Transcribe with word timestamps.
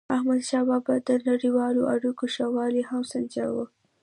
احمدشاه 0.15 0.63
بابا 0.69 0.85
به 0.95 1.05
د 1.07 1.09
نړیوالو 1.29 1.81
اړیکو 1.93 2.23
ښه 2.33 2.45
والی 2.55 2.81
هم 2.89 3.01
سنجاوو. 3.11 3.65